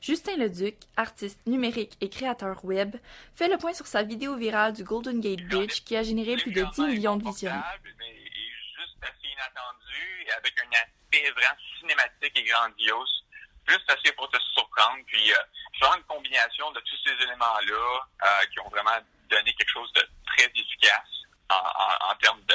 Justin 0.00 0.36
Leduc, 0.36 0.76
artiste 0.96 1.40
numérique 1.46 1.96
et 2.00 2.08
créateur 2.08 2.64
web, 2.64 2.96
fait 3.34 3.48
le 3.48 3.58
point 3.58 3.74
sur 3.74 3.86
sa 3.86 4.02
vidéo 4.02 4.36
virale 4.36 4.72
du 4.72 4.82
Golden 4.82 5.20
Gate 5.20 5.46
Bridge 5.46 5.82
qui 5.84 5.96
a 5.96 6.02
généré 6.02 6.36
plus 6.36 6.52
de 6.52 6.64
10 6.64 6.80
millions 6.82 7.16
de 7.16 7.24
visionnements. 7.24 7.62
Juste 7.84 8.96
assez 9.02 9.32
inattendu 9.32 10.26
avec 10.38 10.54
un 10.60 10.70
aspect 10.72 11.30
vraiment 11.30 11.60
cinématique 11.78 12.38
et 12.38 12.44
grandiose. 12.44 13.24
Juste 13.68 13.90
assez 13.90 14.12
pour 14.12 14.30
te 14.30 14.38
surprendre. 14.54 15.04
Puis, 15.06 15.32
euh, 15.32 15.36
vraiment 15.80 15.96
une 15.96 16.04
combinaison 16.04 16.70
de 16.72 16.80
tous 16.80 16.96
ces 17.04 17.24
éléments-là 17.24 18.08
euh, 18.24 18.46
qui 18.52 18.60
ont 18.60 18.68
vraiment 18.68 18.98
donné 19.28 19.52
quelque 19.54 19.70
chose 19.70 19.92
de 19.92 20.08
très 20.26 20.46
efficace 20.46 21.08
en, 21.50 22.10
en, 22.10 22.14
termes 22.16 22.42
de 22.46 22.54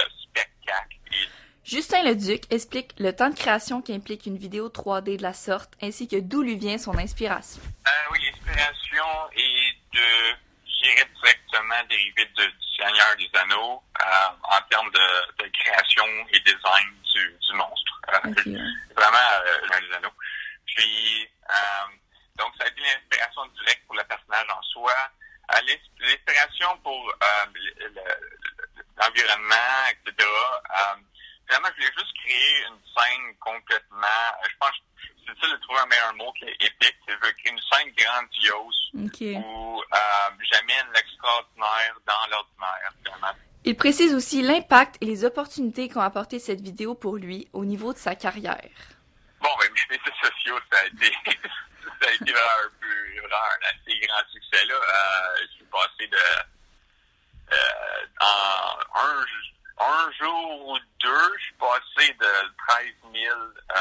Justin 1.66 2.04
Leduc 2.04 2.44
explique 2.52 2.92
le 3.00 3.12
temps 3.16 3.30
de 3.30 3.36
création 3.36 3.82
qu'implique 3.82 4.28
une 4.28 4.38
vidéo 4.38 4.70
3D 4.70 5.18
de 5.18 5.24
la 5.24 5.34
sorte, 5.34 5.74
ainsi 5.82 6.08
que 6.08 6.18
d'où 6.18 6.44
lui 6.44 6.58
vient 6.58 6.78
son 6.78 6.96
inspiration. 6.98 7.60
Euh, 7.88 7.92
oui, 8.12 8.20
l'inspiration 8.24 9.06
est 9.36 9.74
de, 9.96 10.38
je 10.68 10.84
dirais 10.84 11.10
directement 11.24 11.84
dérivée 11.90 12.26
de, 12.38 12.46
du 12.46 12.68
Seigneur 12.78 13.16
des 13.18 13.30
Anneaux 13.40 13.82
euh, 14.00 14.06
en 14.44 14.62
termes 14.70 14.92
de, 14.92 15.44
de 15.44 15.50
création 15.60 16.06
et 16.32 16.40
design 16.42 16.88
du, 17.16 17.36
du 17.50 17.54
monstre. 17.58 18.02
Euh, 18.14 18.28
ouais. 18.30 18.60
Vraiment, 18.96 19.30
le 19.46 19.68
Seigneur 19.68 19.90
des 19.90 19.96
Anneaux. 19.96 20.16
Puis, 20.68 21.28
donc, 22.38 22.52
ça 22.60 22.66
a 22.66 22.68
été 22.68 22.82
l'inspiration 22.82 23.42
directe 23.58 23.82
pour 23.88 23.96
le 23.96 24.04
personnage 24.04 24.48
en 24.56 24.62
soi. 24.62 24.94
L'ins- 25.66 25.90
l'inspiration 26.00 26.78
pour 26.84 27.12
le- 27.56 27.86
le- 27.90 28.82
l'environnement, 28.98 29.86
etc. 29.90 30.25
Finalement, 31.56 31.74
je 31.78 31.84
voulais 31.84 31.96
juste 31.98 32.18
créer 32.18 32.66
une 32.68 32.80
scène 32.92 33.36
complètement, 33.40 34.02
euh, 34.04 34.48
je 34.50 34.56
pense, 34.60 34.72
que 34.72 34.84
c'est 35.08 35.32
difficile 35.32 35.56
de 35.56 35.62
trouver 35.62 35.80
un 35.80 35.86
meilleur 35.86 36.14
mot 36.16 36.34
que 36.34 36.46
épique. 36.46 36.98
Je 37.08 37.14
veux 37.14 37.32
créer 37.32 37.52
une 37.54 37.62
scène 37.72 37.94
grandiose 37.96 38.92
où 38.94 39.82
euh, 39.82 40.44
j'amène 40.52 40.86
l'extraordinaire 40.94 41.96
dans 42.06 42.30
l'ordinaire, 42.30 42.94
finalement. 43.02 43.40
Il 43.64 43.78
précise 43.78 44.14
aussi 44.14 44.42
l'impact 44.42 44.98
et 45.00 45.06
les 45.06 45.24
opportunités 45.24 45.88
qu'ont 45.88 46.02
apporté 46.02 46.40
cette 46.40 46.60
vidéo 46.60 46.94
pour 46.94 47.16
lui 47.16 47.48
au 47.54 47.64
niveau 47.64 47.94
de 47.94 48.00
sa 48.00 48.16
carrière. 48.16 48.60
Bon, 49.40 49.50
ben, 49.58 49.70
mes 49.72 49.96
médias 49.96 50.14
sociaux, 50.22 50.60
ça 50.70 50.80
a 50.80 50.86
été, 50.88 51.16
ça 52.02 52.10
a 52.10 52.12
été 52.12 52.32
vraiment 52.34 52.66
un 52.66 52.72
peu, 52.82 53.20
vraiment 53.20 53.36
un 53.36 53.68
assez 53.70 54.00
grand 54.00 54.24
succès, 54.30 54.66
là. 54.66 54.76
Euh, 54.76 55.46
je 55.48 55.56
suis 55.56 55.66
passé 55.66 56.08
de, 56.08 56.18
euh, 57.54 58.06
en 58.20 59.00
un, 59.00 59.26
un 59.78 60.12
jour 60.14 60.70
ou 60.70 60.80
deux, 61.00 61.38
je 61.38 61.44
suis 61.44 61.54
passé 61.56 62.14
de 62.14 62.56
13 62.68 62.94
000 63.14 63.36
euh, 63.40 63.76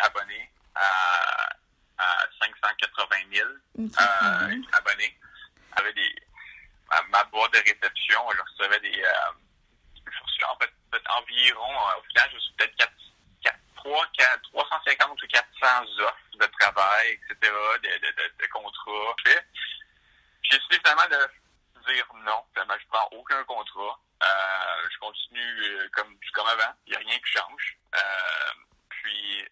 abonnés 0.00 0.50
à, 0.74 1.48
à 1.98 2.26
580 2.40 3.16
000 3.32 3.48
Ok. 3.78 3.90
euh, 4.00 4.62
abonnés. 4.72 5.18
Avec 5.76 5.94
des, 5.96 6.14
ma, 6.90 7.02
ma 7.10 7.24
boîte 7.24 7.52
de 7.52 7.58
réception, 7.58 8.22
je 8.34 8.40
recevais 8.42 8.80
des, 8.80 9.02
euh, 9.02 9.32
je 10.06 10.22
recevais 10.22 10.44
en 10.44 10.56
fait 10.56 10.70
peut-être 10.90 11.18
environ, 11.18 11.72
euh, 11.72 11.98
au 11.98 12.02
final, 12.04 12.30
je 12.32 12.38
suis 12.38 12.52
peut-être 12.54 12.76
4, 12.76 12.92
4, 13.42 13.58
3, 13.76 14.06
4, 14.16 14.42
350 14.52 15.22
ou 15.22 15.26
400 15.26 15.66
offres 16.00 16.16
de 16.38 16.46
travail, 16.58 17.08
etc., 17.12 17.52
de, 17.82 17.88
de, 17.88 18.12
de, 18.12 18.32
de 18.40 18.46
contrats. 18.52 19.16
J'ai 20.42 20.56
décidé 20.58 20.76
finalement 20.78 21.08
de 21.10 21.92
dire 21.92 22.06
non, 22.24 22.44
finalement, 22.52 22.74
je 22.80 22.86
prends 22.88 23.08
aucun 23.12 23.42
contrat. 23.44 23.98
Euh, 24.84 24.88
je 24.92 24.98
continue 24.98 25.62
euh, 25.64 25.88
comme, 25.92 26.14
comme 26.34 26.46
avant, 26.46 26.72
il 26.86 26.90
n'y 26.90 26.96
a 26.96 26.98
rien 26.98 27.18
qui 27.18 27.32
change. 27.32 27.78
Euh, 27.94 27.98
puis, 28.88 29.44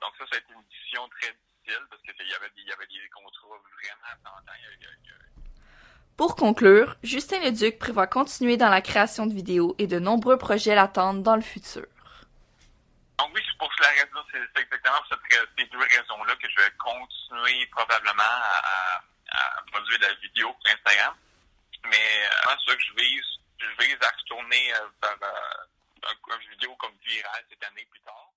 donc 0.00 0.12
ça, 0.18 0.24
ça 0.30 0.36
a 0.36 0.38
été 0.38 0.52
une 0.52 0.62
décision 0.70 1.08
très 1.08 1.32
difficile 1.32 1.84
parce 1.90 2.02
qu'il 2.02 2.26
y 2.28 2.34
avait, 2.34 2.50
y 2.56 2.72
avait 2.72 2.86
des 2.86 3.08
contrats 3.14 3.48
vraiment 3.48 4.16
tendants. 4.24 4.52
Il 4.58 4.64
y 4.64 4.66
a- 4.66 4.72
il 4.78 4.82
y 4.82 4.86
a- 4.86 4.90
il 5.04 5.08
y 5.08 5.12
a- 5.12 5.16
Pour 6.16 6.36
conclure, 6.36 6.96
Justin 7.02 7.40
Leduc 7.40 7.78
prévoit 7.78 8.06
continuer 8.06 8.56
dans 8.56 8.68
la 8.68 8.80
création 8.82 9.26
de 9.26 9.32
vidéos 9.34 9.74
et 9.78 9.86
de 9.86 9.98
nombreux 9.98 10.38
projets 10.38 10.74
l'attendent 10.74 11.22
dans 11.22 11.36
le 11.36 11.42
futur. 11.42 11.86
Donc 13.18 13.30
oui, 13.34 13.42
c'est 13.46 13.58
pour 13.58 13.70
la 13.80 13.88
raison, 13.88 14.24
c'est 14.32 14.60
exactement 14.60 14.96
pour 14.96 15.06
cette 15.08 15.48
ces 15.58 15.64
deux 15.66 15.78
raisons-là 15.78 16.34
que 16.36 16.48
je 16.48 16.56
vais 16.62 16.70
continuer 16.78 17.66
probablement 17.66 18.22
à, 18.22 19.02
produire 19.72 19.98
de 20.00 20.04
la 20.06 20.14
vidéo 20.14 20.52
pour 20.52 20.62
Instagram. 20.72 21.14
Mais 21.84 22.28
moi, 22.44 22.56
ce 22.66 22.74
que 22.74 22.80
je 22.80 22.92
vise, 22.96 23.24
je 23.60 23.84
vise 23.84 23.98
à 24.02 24.08
retourner 24.08 24.74
euh, 24.74 24.88
vers 25.02 25.18
euh, 25.22 26.08
un, 26.08 26.40
une 26.40 26.50
vidéo 26.50 26.74
comme 26.76 26.96
virale 27.04 27.44
cette 27.48 27.62
année 27.64 27.86
plus 27.90 28.00
tard. 28.00 28.30